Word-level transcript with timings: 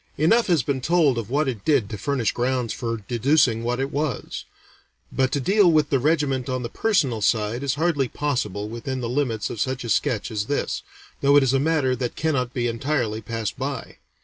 Enough 0.17 0.47
has 0.47 0.63
been 0.63 0.81
told 0.81 1.19
of 1.19 1.29
what 1.29 1.47
it 1.47 1.63
did 1.63 1.87
to 1.91 1.95
furnish 1.99 2.31
grounds 2.31 2.73
for 2.73 2.97
deducing 3.07 3.61
what 3.63 3.79
it 3.79 3.91
was; 3.91 4.45
but 5.11 5.31
to 5.31 5.39
deal 5.39 5.71
with 5.71 5.91
the 5.91 5.99
regiment 5.99 6.49
on 6.49 6.63
the 6.63 6.69
personal 6.69 7.21
side 7.21 7.61
is 7.61 7.75
hardly 7.75 8.07
possible 8.07 8.67
within 8.67 9.01
the 9.01 9.07
limits 9.07 9.51
of 9.51 9.61
such 9.61 9.83
a 9.83 9.89
sketch 9.89 10.31
as 10.31 10.47
this, 10.47 10.81
though 11.21 11.35
it 11.35 11.43
is 11.43 11.53
a 11.53 11.59
matter 11.59 11.95
that 11.95 12.15
cannot 12.15 12.51
be 12.51 12.65
entirely 12.65 13.21
passed 13.21 13.59
by. 13.59 13.97